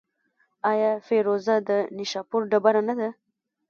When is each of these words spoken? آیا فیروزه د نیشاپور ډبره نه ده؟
آیا 0.71 0.91
فیروزه 1.07 1.55
د 1.69 1.71
نیشاپور 1.97 2.41
ډبره 2.51 2.81
نه 2.89 2.93
ده؟ 2.99 3.09